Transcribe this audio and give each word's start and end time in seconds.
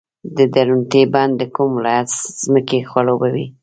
د 0.37 0.37
درونټې 0.53 1.03
بند 1.13 1.31
د 1.37 1.41
کوم 1.55 1.69
ولایت 1.77 2.09
ځمکې 2.43 2.79
خړوبوي؟ 2.89 3.45